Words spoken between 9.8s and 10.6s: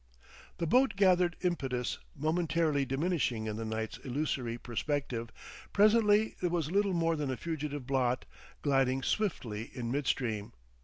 midstream.